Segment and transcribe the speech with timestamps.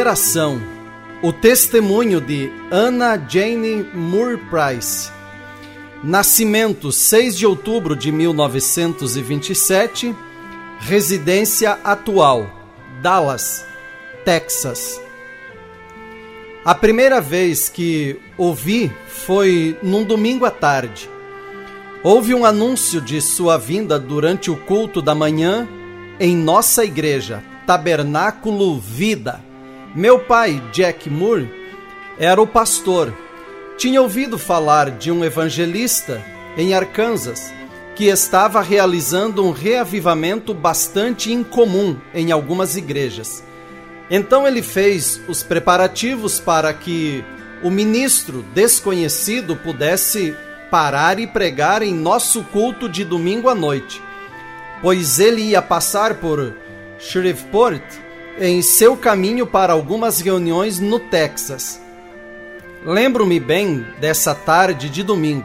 [0.00, 0.58] Geração
[1.22, 5.12] O testemunho de Anna Jane Moore Price.
[6.02, 10.16] Nascimento 6 de outubro de 1927.
[10.78, 12.50] Residência atual
[13.02, 13.62] Dallas,
[14.24, 14.98] Texas.
[16.64, 21.10] A primeira vez que ouvi foi num domingo à tarde.
[22.02, 25.68] Houve um anúncio de sua vinda durante o culto da manhã
[26.18, 29.49] em nossa igreja, Tabernáculo Vida.
[29.94, 31.52] Meu pai, Jack Moore,
[32.16, 33.12] era o pastor.
[33.76, 36.24] Tinha ouvido falar de um evangelista
[36.56, 37.52] em Arkansas
[37.96, 43.42] que estava realizando um reavivamento bastante incomum em algumas igrejas.
[44.08, 47.24] Então ele fez os preparativos para que
[47.60, 50.36] o ministro desconhecido pudesse
[50.70, 54.00] parar e pregar em nosso culto de domingo à noite,
[54.80, 56.54] pois ele ia passar por
[57.00, 57.82] Shreveport
[58.40, 61.78] em seu caminho para algumas reuniões no Texas.
[62.86, 65.44] Lembro-me bem dessa tarde de domingo.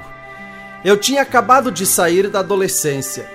[0.84, 3.30] Eu tinha acabado de sair da adolescência.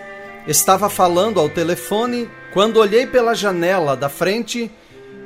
[0.46, 4.70] Estava falando ao telefone quando olhei pela janela da frente,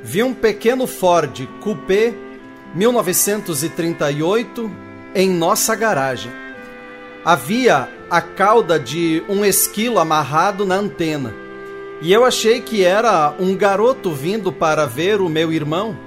[0.03, 2.13] vi um pequeno Ford Coupé
[2.75, 4.69] 1938
[5.15, 6.33] em nossa garagem.
[7.23, 11.44] Havia a cauda de um esquilo amarrado na antena
[12.01, 15.97] e eu achei que era um garoto vindo para ver o meu irmão,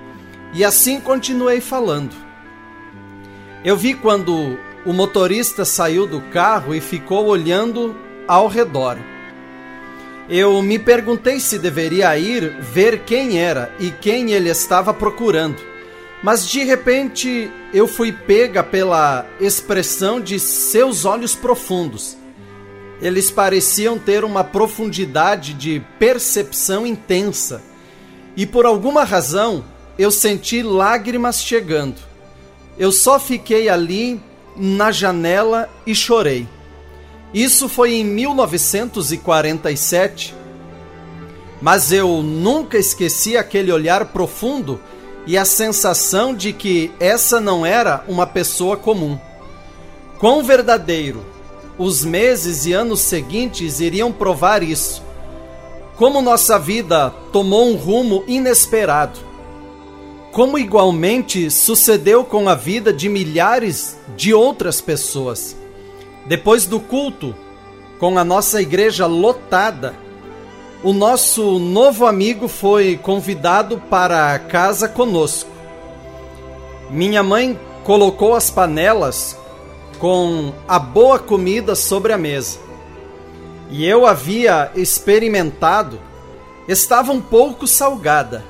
[0.53, 2.15] e assim continuei falando.
[3.65, 8.99] Eu vi quando o motorista saiu do carro e ficou olhando ao redor.
[10.29, 15.57] Eu me perguntei se deveria ir ver quem era e quem ele estava procurando,
[16.23, 22.18] mas de repente eu fui pega pela expressão de seus olhos profundos
[23.01, 27.63] eles pareciam ter uma profundidade de percepção intensa.
[28.37, 29.65] E por alguma razão,
[29.99, 31.97] eu senti lágrimas chegando.
[32.79, 34.21] Eu só fiquei ali
[34.57, 36.49] na janela e chorei.
[37.33, 40.35] Isso foi em 1947.
[41.61, 44.81] Mas eu nunca esqueci aquele olhar profundo
[45.27, 49.19] e a sensação de que essa não era uma pessoa comum.
[50.19, 51.25] Quão verdadeiro
[51.79, 55.03] os meses e anos seguintes iriam provar isso.
[55.97, 59.19] Como nossa vida tomou um rumo inesperado.
[60.33, 65.57] Como igualmente sucedeu com a vida de milhares de outras pessoas.
[66.27, 67.35] Depois do culto,
[67.99, 69.95] com a nossa igreja lotada,
[70.83, 75.51] o nosso novo amigo foi convidado para a casa conosco.
[76.91, 79.37] Minha mãe colocou as panelas
[79.99, 82.59] com a boa comida sobre a mesa.
[83.71, 85.99] E eu havia experimentado,
[86.67, 88.45] estava um pouco salgada,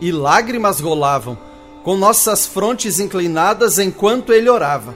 [0.00, 1.38] e lágrimas rolavam,
[1.84, 4.94] com nossas frontes inclinadas enquanto ele orava.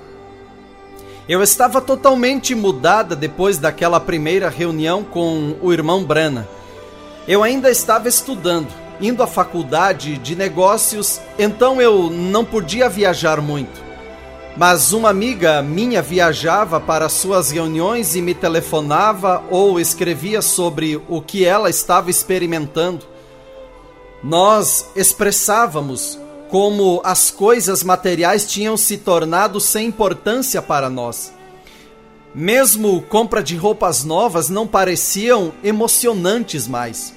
[1.28, 6.49] Eu estava totalmente mudada depois daquela primeira reunião com o irmão Brana.
[7.28, 8.69] Eu ainda estava estudando,
[9.00, 13.89] indo à faculdade de negócios, então eu não podia viajar muito.
[14.56, 21.22] Mas uma amiga minha viajava para suas reuniões e me telefonava ou escrevia sobre o
[21.22, 23.06] que ela estava experimentando.
[24.22, 26.19] Nós expressávamos
[26.50, 31.32] como as coisas materiais tinham se tornado sem importância para nós.
[32.34, 37.15] Mesmo compra de roupas novas não pareciam emocionantes mais.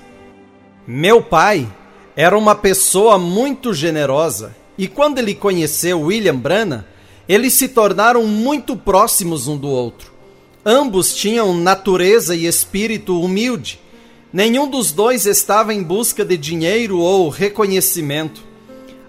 [0.88, 1.68] Meu pai
[2.16, 6.86] era uma pessoa muito generosa e quando ele conheceu William Branagh,
[7.28, 10.11] eles se tornaram muito próximos um do outro.
[10.66, 13.79] Ambos tinham natureza e espírito humilde.
[14.31, 18.41] Nenhum dos dois estava em busca de dinheiro ou reconhecimento.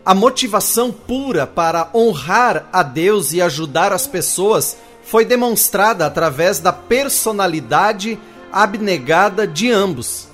[0.04, 6.72] A motivação pura para honrar a Deus e ajudar as pessoas foi demonstrada através da
[6.72, 8.18] personalidade
[8.52, 10.28] abnegada de ambos.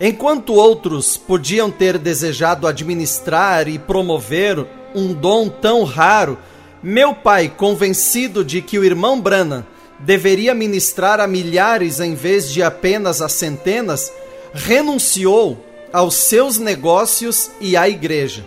[0.00, 6.38] Enquanto outros podiam ter desejado administrar e promover um dom tão raro
[6.88, 9.66] meu pai, convencido de que o irmão Brana
[9.98, 14.12] deveria ministrar a milhares em vez de apenas a centenas,
[14.54, 18.46] renunciou aos seus negócios e à igreja,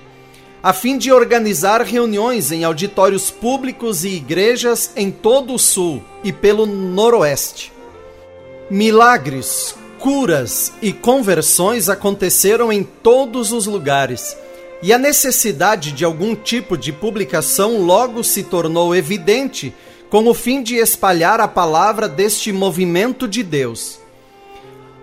[0.63, 6.31] a fim de organizar reuniões em auditórios públicos e igrejas em todo o sul e
[6.31, 7.73] pelo noroeste.
[8.71, 14.37] Milagres, curas e conversões aconteceram em todos os lugares
[14.81, 19.73] e a necessidade de algum tipo de publicação logo se tornou evidente
[20.09, 23.99] com o fim de espalhar a palavra deste movimento de Deus.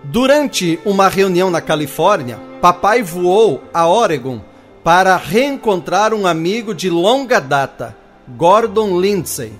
[0.03, 4.41] Durante uma reunião na Califórnia, papai voou a Oregon
[4.83, 7.95] para reencontrar um amigo de longa data,
[8.37, 9.51] Gordon Lindsay,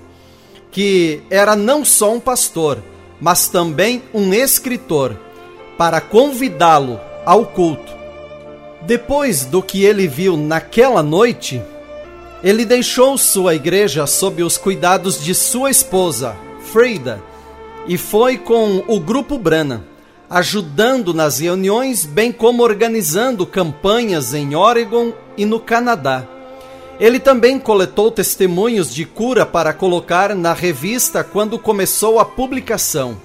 [0.72, 2.82] que era não só um pastor,
[3.20, 5.18] mas também um escritor,
[5.78, 7.97] para convidá-lo ao culto.
[8.82, 11.62] Depois do que ele viu naquela noite,
[12.44, 16.36] ele deixou sua igreja sob os cuidados de sua esposa,
[16.72, 17.22] Freda,
[17.88, 19.84] e foi com o grupo Brana
[20.30, 26.28] ajudando nas reuniões, bem como organizando campanhas em Oregon e no Canadá.
[27.00, 33.18] Ele também coletou testemunhos de cura para colocar na revista quando começou a publicação.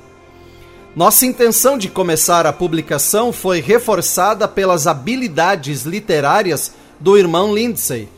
[0.94, 8.10] Nossa intenção de começar a publicação foi reforçada pelas habilidades literárias do irmão Lindsay.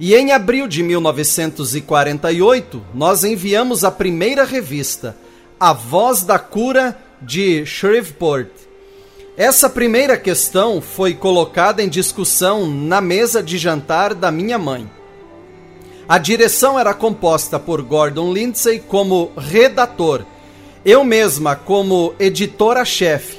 [0.00, 5.16] E em abril de 1948, nós enviamos a primeira revista,
[5.60, 8.50] A Voz da Cura de Shreveport.
[9.36, 14.90] Essa primeira questão foi colocada em discussão na mesa de jantar da minha mãe.
[16.08, 20.24] A direção era composta por Gordon Lindsay como redator,
[20.84, 23.38] eu mesma como editora-chefe,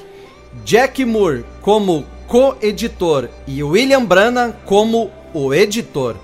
[0.63, 6.15] Jack Moore como co-editor e William Brannan como o editor.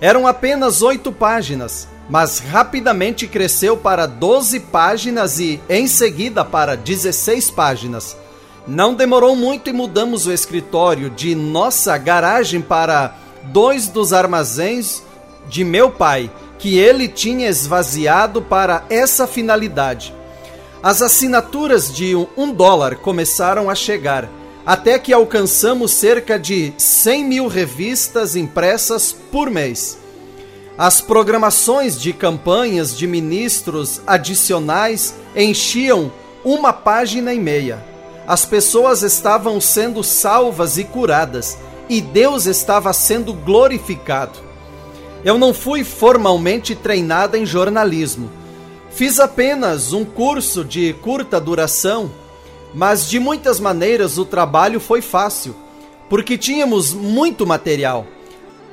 [0.00, 7.50] Eram apenas oito páginas, mas rapidamente cresceu para 12 páginas e, em seguida, para 16
[7.50, 8.16] páginas.
[8.66, 15.02] Não demorou muito e mudamos o escritório de nossa garagem para dois dos armazéns
[15.48, 20.14] de meu pai, que ele tinha esvaziado para essa finalidade.
[20.82, 24.30] As assinaturas de um dólar começaram a chegar,
[24.64, 29.98] até que alcançamos cerca de 100 mil revistas impressas por mês.
[30.78, 36.10] As programações de campanhas de ministros adicionais enchiam
[36.42, 37.84] uma página e meia.
[38.26, 41.58] As pessoas estavam sendo salvas e curadas,
[41.90, 44.38] e Deus estava sendo glorificado.
[45.22, 48.30] Eu não fui formalmente treinada em jornalismo.
[48.90, 52.10] Fiz apenas um curso de curta duração,
[52.74, 55.54] mas de muitas maneiras o trabalho foi fácil,
[56.08, 58.06] porque tínhamos muito material.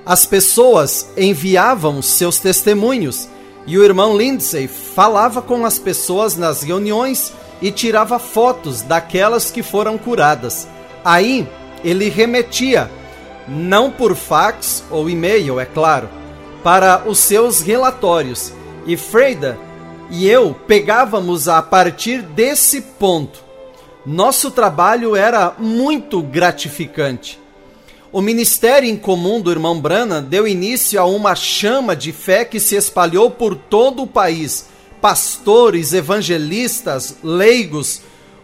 [0.06, 3.30] As pessoas enviavam seus testemunhos
[3.66, 9.62] e o irmão Lindsay falava com as pessoas nas reuniões e tirava fotos daquelas que
[9.62, 10.68] foram curadas.
[11.06, 11.48] Aí
[11.84, 12.90] ele remetia,
[13.48, 16.10] não por fax ou e-mail, é claro,
[16.64, 18.52] para os seus relatórios.
[18.86, 19.67] E Freda
[20.10, 23.44] e eu pegávamos a partir desse ponto.
[24.06, 27.40] Nosso trabalho era muito gratificante.
[28.12, 32.60] O ministério em comum do irmão Brana deu início a uma chama de fé que
[32.60, 34.68] se espalhou por todo o país.
[35.02, 38.02] Pastores, evangelistas, leigos,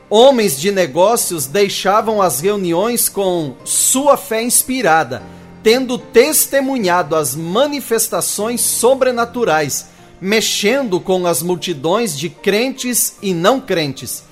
[0.09, 5.23] homens de negócios deixavam as reuniões com sua fé inspirada,
[5.63, 9.87] tendo testemunhado as manifestações sobrenaturais,
[10.19, 14.23] mexendo com as multidões de crentes e não crentes.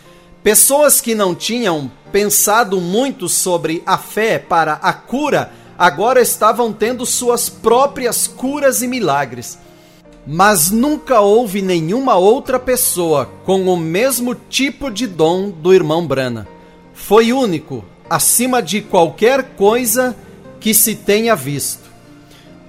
[0.43, 7.05] Pessoas que não tinham pensado muito sobre a fé para a cura agora estavam tendo
[7.05, 9.57] suas próprias curas e milagres.
[10.25, 16.47] Mas nunca houve nenhuma outra pessoa com o mesmo tipo de dom do irmão Brana.
[16.93, 20.15] Foi único, acima de qualquer coisa
[20.59, 21.90] que se tenha visto.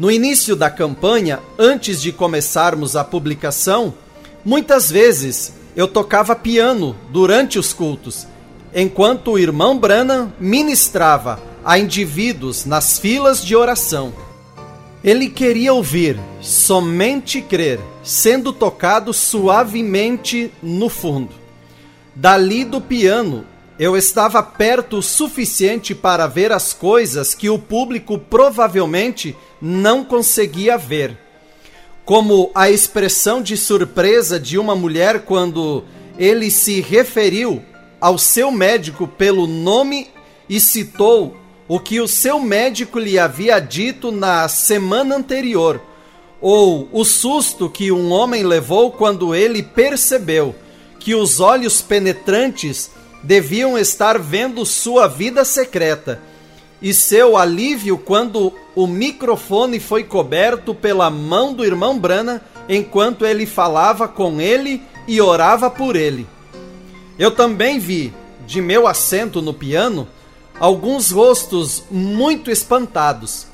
[0.02, 3.94] No início da campanha, antes de começarmos a publicação,
[4.44, 8.26] muitas vezes eu tocava piano durante os cultos,
[8.75, 14.12] enquanto o irmão Branham ministrava a indivíduos nas filas de oração.
[15.04, 21.30] Ele queria ouvir, somente crer, sendo tocado suavemente no fundo.
[22.12, 23.44] Dali do piano,
[23.79, 30.76] eu estava perto o suficiente para ver as coisas que o público provavelmente não conseguia
[30.76, 31.17] ver.
[32.05, 35.85] Como a expressão de surpresa de uma mulher quando
[36.19, 37.62] ele se referiu
[38.00, 40.09] ao seu médico pelo nome
[40.49, 41.37] e citou
[41.69, 45.81] o que o seu médico lhe havia dito na semana anterior,
[46.41, 50.55] ou o susto que um homem levou quando ele percebeu
[50.99, 52.91] que os olhos penetrantes
[53.23, 56.21] deviam estar vendo sua vida secreta
[56.83, 63.47] e seu alívio quando o microfone foi coberto pela mão do irmão Brana enquanto ele
[63.47, 66.26] falava com ele e orava por ele.
[67.17, 68.12] Eu também vi,
[68.47, 70.09] de meu assento no piano,
[70.59, 73.47] alguns rostos muito espantados.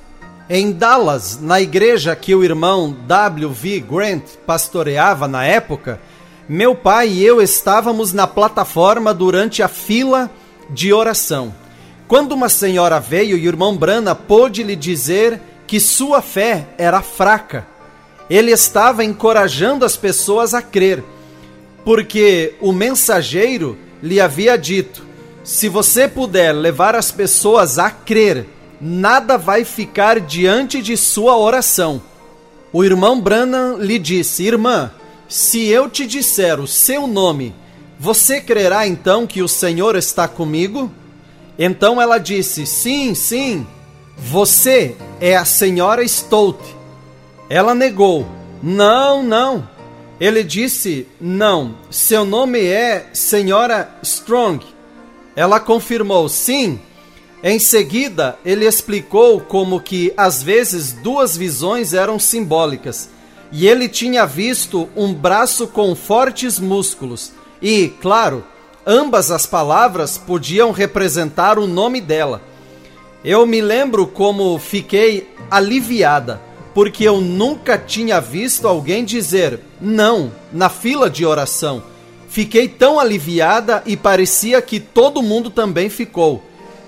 [0.49, 3.81] Em Dallas, na igreja que o irmão W.V.
[3.81, 6.01] Grant pastoreava na época,
[6.49, 10.31] meu pai e eu estávamos na plataforma durante a fila
[10.71, 11.55] de oração.
[12.07, 17.03] Quando uma senhora veio e o irmão Brana pôde lhe dizer que sua fé era
[17.03, 17.67] fraca,
[18.31, 21.05] ele estava encorajando as pessoas a crer,
[21.85, 25.05] porque o mensageiro lhe havia dito:
[25.45, 28.47] se você puder levar as pessoas a crer,
[28.81, 32.01] nada vai ficar diante de sua oração.
[32.73, 34.91] O irmão Branham lhe disse: Irmã,
[35.29, 37.55] se eu te disser o seu nome,
[38.01, 40.91] você crerá então que o Senhor está comigo?
[41.59, 43.67] Então ela disse: Sim, sim,
[44.17, 46.59] você é a senhora Stout.
[47.51, 48.27] Ela negou:
[48.63, 49.69] Não, não.
[50.19, 54.65] Ele disse: Não, seu nome é senhora Strong.
[55.37, 56.81] Ela confirmou: Sim.
[57.41, 63.11] Em seguida, ele explicou como que às vezes duas visões eram simbólicas
[63.51, 68.45] e ele tinha visto um braço com fortes músculos e, claro,
[68.87, 72.43] ambas as palavras podiam representar o nome dela.
[73.25, 76.41] Eu me lembro como fiquei aliviada,
[76.73, 81.83] porque eu nunca tinha visto alguém dizer não na fila de oração.
[82.29, 86.43] Fiquei tão aliviada e parecia que todo mundo também ficou.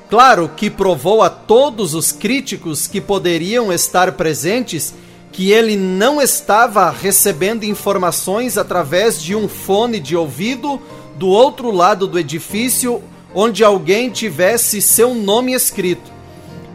[0.08, 4.92] Claro que provou a todos os críticos que poderiam estar presentes
[5.32, 10.80] que ele não estava recebendo informações através de um fone de ouvido
[11.16, 13.02] do outro lado do edifício
[13.34, 16.10] onde alguém tivesse seu nome escrito.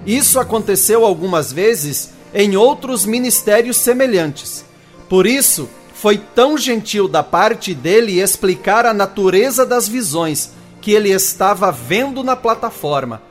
[0.05, 4.63] Isso aconteceu algumas vezes em outros ministérios semelhantes.
[5.09, 11.09] Por isso, foi tão gentil da parte dele explicar a natureza das visões que ele
[11.09, 13.21] estava vendo na plataforma.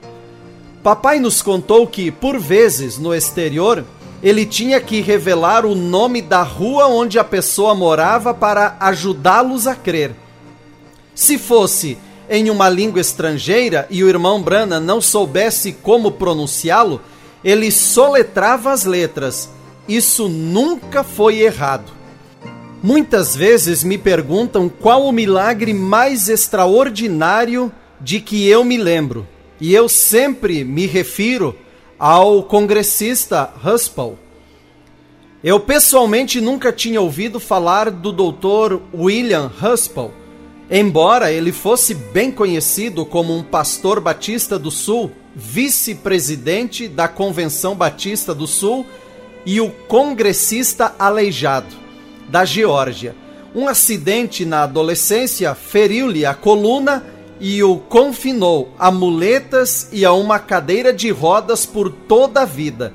[0.83, 3.85] Papai nos contou que, por vezes, no exterior,
[4.25, 9.75] ele tinha que revelar o nome da rua onde a pessoa morava para ajudá-los a
[9.75, 10.13] crer.
[11.15, 11.99] Se fosse
[12.31, 17.03] em uma língua estrangeira e o irmão Brana não soubesse como pronunciá-lo,
[17.45, 19.51] ele soletrava as letras.
[19.87, 21.93] Isso nunca foi errado.
[22.83, 29.29] Muitas vezes me perguntam qual o milagre mais extraordinário de que eu me lembro,
[29.61, 31.55] e eu sempre me refiro
[32.07, 34.19] ao congressista Huspel.
[35.43, 38.79] Eu pessoalmente nunca tinha ouvido falar do Dr.
[38.95, 40.13] William Huspel,
[40.71, 48.35] embora ele fosse bem conhecido como um pastor batista do Sul, vice-presidente da Convenção Batista
[48.35, 48.85] do Sul
[49.47, 51.75] e o congressista aleijado
[52.29, 53.17] da Geórgia.
[53.55, 60.39] Um acidente na adolescência feriu-lhe a coluna e o confinou a muletas e a uma
[60.39, 62.93] cadeira de rodas por toda a vida.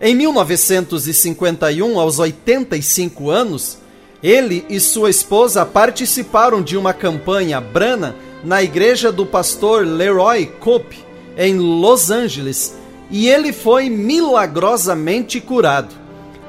[0.00, 3.78] Em 1951, aos 85 anos,
[4.22, 11.04] ele e sua esposa participaram de uma campanha brana na igreja do pastor Leroy Cope,
[11.36, 12.74] em Los Angeles,
[13.10, 15.94] e ele foi milagrosamente curado.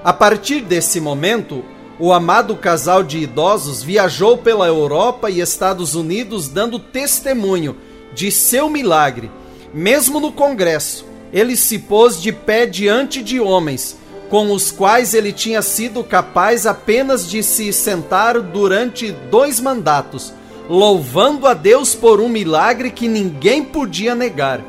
[0.04, 1.64] A partir desse momento,
[2.00, 7.76] o amado casal de idosos viajou pela Europa e Estados Unidos dando testemunho
[8.14, 9.32] de seu milagre.
[9.74, 13.98] Mesmo no Congresso, ele se pôs de pé diante de homens,
[14.30, 20.34] com os quais ele tinha sido capaz apenas de se sentar durante dois mandatos,
[20.70, 24.62] louvando a Deus por um milagre que ninguém podia negar.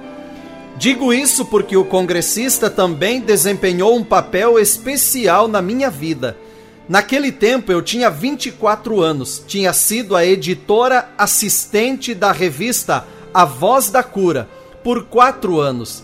[0.78, 6.37] Digo isso porque o congressista também desempenhou um papel especial na minha vida
[6.88, 13.90] Naquele tempo eu tinha 24 anos, tinha sido a editora assistente da revista A Voz
[13.90, 14.49] da Cura
[14.83, 16.02] por quatro anos.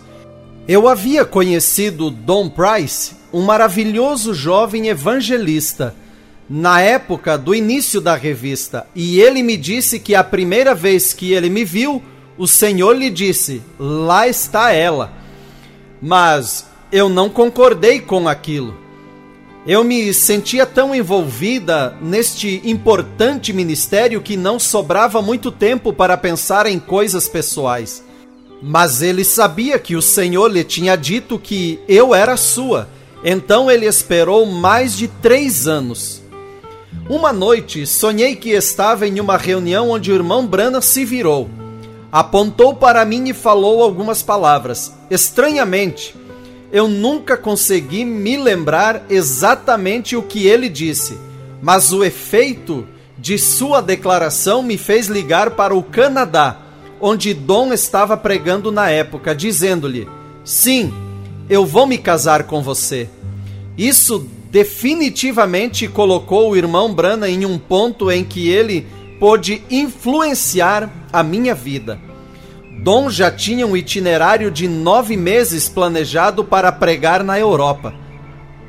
[0.68, 5.94] Eu havia conhecido Don Price, um maravilhoso jovem evangelista,
[6.48, 11.32] na época do início da revista, e ele me disse que a primeira vez que
[11.32, 12.02] ele me viu,
[12.36, 15.12] o Senhor lhe disse: Lá está ela.
[16.02, 18.83] Mas eu não concordei com aquilo.
[19.66, 26.66] Eu me sentia tão envolvida neste importante ministério que não sobrava muito tempo para pensar
[26.66, 28.04] em coisas pessoais.
[28.60, 32.88] Mas ele sabia que o Senhor lhe tinha dito que eu era sua,
[33.24, 36.22] então ele esperou mais de três anos.
[37.08, 41.48] Uma noite, sonhei que estava em uma reunião onde o irmão Brana se virou.
[42.12, 44.92] Apontou para mim e falou algumas palavras.
[45.10, 46.14] Estranhamente,
[46.74, 51.16] eu nunca consegui me lembrar exatamente o que ele disse,
[51.62, 52.84] mas o efeito
[53.16, 56.58] de sua declaração me fez ligar para o Canadá,
[57.00, 60.08] onde Dom estava pregando na época, dizendo-lhe:
[60.44, 60.92] Sim,
[61.48, 63.08] eu vou me casar com você.
[63.78, 68.84] Isso definitivamente colocou o irmão Brana em um ponto em que ele
[69.20, 72.00] pôde influenciar a minha vida.
[72.84, 77.94] Dom já tinha um itinerário de nove meses planejado para pregar na Europa.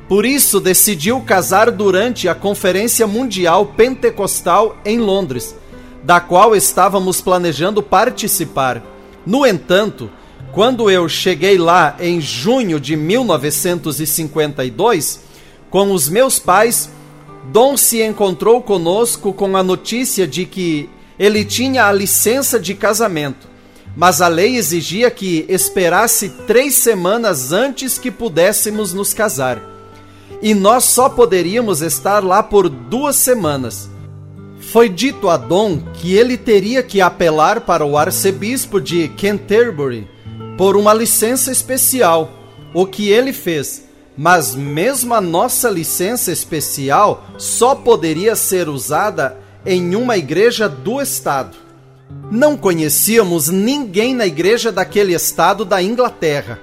[0.08, 5.54] Por isso, decidiu casar durante a Conferência Mundial Pentecostal em Londres,
[6.02, 8.82] da qual estávamos planejando participar.
[9.26, 10.10] No entanto,
[10.50, 15.20] quando eu cheguei lá em junho de 1952,
[15.68, 16.90] com os meus pais,
[17.52, 23.55] Dom se encontrou conosco com a notícia de que ele tinha a licença de casamento,
[23.96, 29.60] mas a lei exigia que esperasse três semanas antes que pudéssemos nos casar.
[30.42, 33.88] E nós só poderíamos estar lá por duas semanas.
[34.60, 40.06] Foi dito a Dom que ele teria que apelar para o arcebispo de Canterbury
[40.58, 42.30] por uma licença especial,
[42.74, 43.86] o que ele fez
[44.16, 51.65] mas mesmo a nossa licença especial só poderia ser usada em uma igreja do estado.
[52.30, 56.58] Não conhecíamos ninguém na igreja daquele estado da Inglaterra.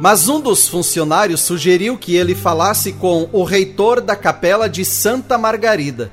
[0.00, 5.38] Mas um dos funcionários sugeriu que ele falasse com o reitor da capela de Santa
[5.38, 6.10] Margarida,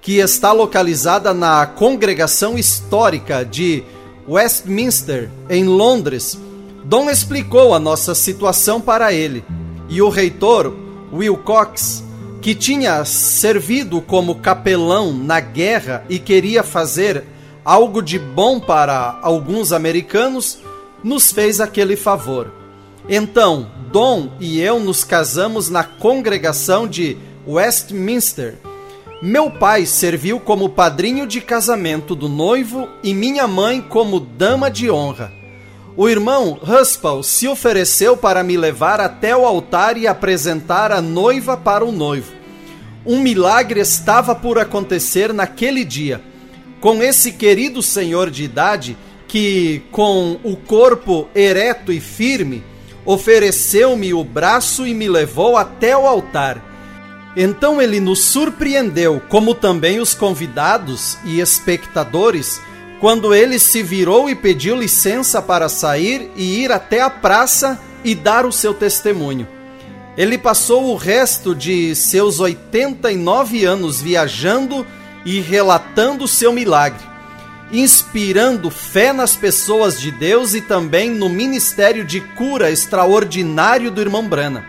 [0.00, 3.82] que está localizada na congregação histórica de
[4.28, 6.38] Westminster, em Londres.
[6.84, 9.44] Dom explicou a nossa situação para ele
[9.88, 10.74] e o reitor
[11.12, 12.04] Wilcox,
[12.40, 17.24] que tinha servido como capelão na guerra e queria fazer
[17.68, 20.58] algo de bom para alguns americanos,
[21.04, 22.50] nos fez aquele favor.
[23.06, 28.56] Então, Dom e eu nos casamos na congregação de Westminster.
[29.20, 34.90] Meu pai serviu como padrinho de casamento do noivo e minha mãe como dama de
[34.90, 35.30] honra.
[35.94, 41.54] O irmão Huspal se ofereceu para me levar até o altar e apresentar a noiva
[41.54, 42.32] para o noivo.
[43.04, 46.27] Um milagre estava por acontecer naquele dia.
[46.80, 52.62] Com esse querido senhor de idade, que, com o corpo ereto e firme,
[53.04, 56.64] ofereceu-me o braço e me levou até o altar.
[57.36, 62.60] Então ele nos surpreendeu, como também os convidados e espectadores,
[63.00, 68.14] quando ele se virou e pediu licença para sair e ir até a praça e
[68.14, 69.46] dar o seu testemunho.
[70.16, 74.84] Ele passou o resto de seus 89 anos viajando
[75.24, 77.04] e relatando seu milagre,
[77.72, 84.28] inspirando fé nas pessoas de Deus e também no ministério de cura extraordinário do irmão
[84.28, 84.64] Brana.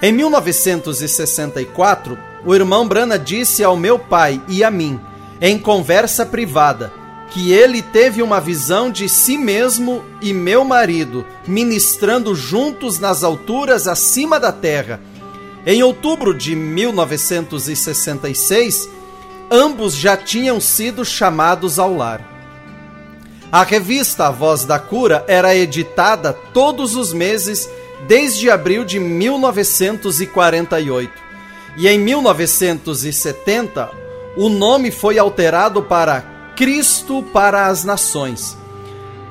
[0.00, 5.00] Em 1964, o irmão Brana disse ao meu pai e a mim,
[5.40, 6.92] em conversa privada,
[7.30, 13.86] que ele teve uma visão de si mesmo e meu marido ministrando juntos nas alturas
[13.86, 14.98] acima da terra.
[15.66, 18.88] Em outubro de 1966,
[19.50, 22.26] ambos já tinham sido chamados ao lar.
[23.50, 27.68] A revista A Voz da Cura era editada todos os meses
[28.06, 31.10] desde abril de 1948.
[31.76, 33.90] E em 1970,
[34.36, 36.22] o nome foi alterado para
[36.54, 38.58] Cristo para as nações.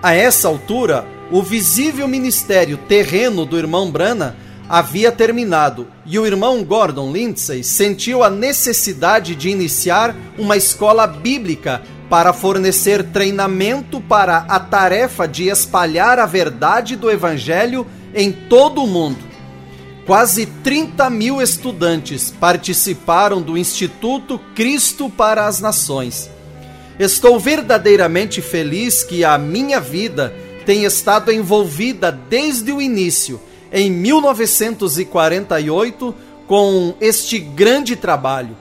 [0.01, 4.37] A essa altura, o visível ministério terreno do irmão Brana
[4.69, 11.81] havia terminado e o irmão Gordon Lindsay sentiu a necessidade de iniciar uma escola bíblica
[12.09, 18.87] para fornecer treinamento para a tarefa de espalhar a verdade do Evangelho em todo o
[18.87, 19.27] mundo.
[20.05, 26.29] Quase 30 mil estudantes participaram do Instituto Cristo para as Nações.
[26.97, 30.33] Estou verdadeiramente feliz que a minha vida
[30.65, 33.39] tenha estado envolvida desde o início,
[33.71, 36.15] em 1948,
[36.47, 38.55] com este grande trabalho.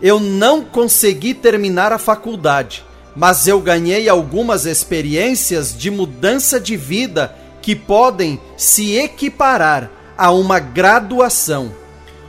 [0.00, 2.84] Eu não consegui terminar a faculdade,
[3.16, 10.60] mas eu ganhei algumas experiências de mudança de vida que podem se equiparar a uma
[10.60, 11.72] graduação.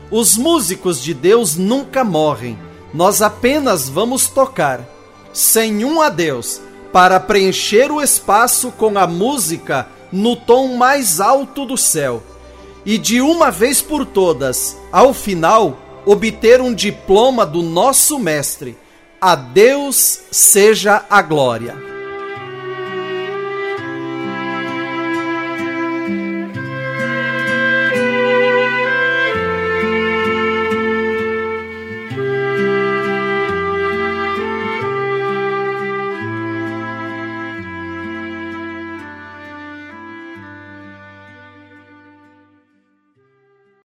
[0.10, 2.58] Os músicos de Deus nunca morrem,
[2.94, 4.82] nós apenas vamos tocar
[5.32, 6.60] sem um adeus,
[6.92, 12.24] para preencher o espaço com a música no tom mais alto do céu.
[12.86, 18.78] E de uma vez por todas, ao final, obter um diploma do nosso Mestre.
[19.20, 21.89] A Deus seja a glória.